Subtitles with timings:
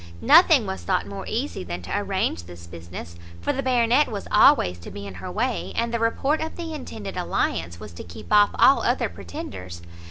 [0.23, 4.79] Nothing was thought more easy than to arrange this business, for the Baronet was always
[4.79, 8.33] to be in her way, and the report of the intended alliance was to keep
[8.33, 9.83] off all other pretenders.